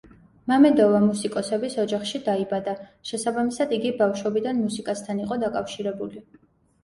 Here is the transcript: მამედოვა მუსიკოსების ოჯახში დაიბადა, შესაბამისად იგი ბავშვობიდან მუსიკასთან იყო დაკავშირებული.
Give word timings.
მამედოვა 0.51 0.99
მუსიკოსების 1.01 1.73
ოჯახში 1.83 2.21
დაიბადა, 2.29 2.73
შესაბამისად 3.09 3.75
იგი 3.79 3.91
ბავშვობიდან 3.99 4.61
მუსიკასთან 4.65 5.19
იყო 5.27 5.39
დაკავშირებული. 5.45 6.25